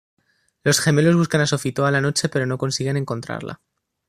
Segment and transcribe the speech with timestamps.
[0.63, 3.61] Los gemelos buscan a Sophie toda la noche pero no consiguen encontrarla.